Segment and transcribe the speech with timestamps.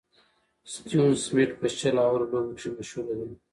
[0.73, 3.27] ستيون سميټ په شل اورو لوبو کښي مشهوره ده.